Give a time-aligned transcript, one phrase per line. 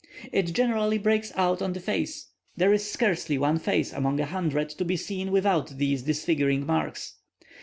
[0.31, 4.69] It generally breaks out on the face; there is scarcely one face among a hundred,
[4.69, 7.17] to be seen without these disfiguring marks.